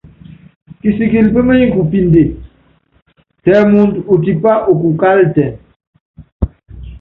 Kisikili 0.79 1.27
pémenyi 1.33 1.65
kupíndé, 1.73 2.21
tɛ 3.43 3.53
muundɔ 3.71 3.99
utipa 4.13 4.51
ukukukálitɛn. 4.71 5.51